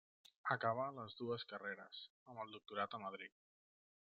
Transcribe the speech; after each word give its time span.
Acabà 0.55 0.85
les 0.95 1.17
dues 1.19 1.45
carreres, 1.53 2.01
amb 2.33 2.45
el 2.47 2.57
doctorat 2.59 3.01
a 3.01 3.03
Madrid. 3.09 3.41